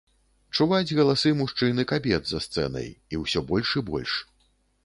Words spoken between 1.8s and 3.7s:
і кабет за сцэнай, і ўсё больш